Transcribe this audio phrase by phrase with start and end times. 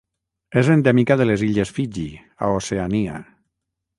[0.61, 2.07] És endèmica de les illes Fiji,
[2.47, 3.21] a Oceania.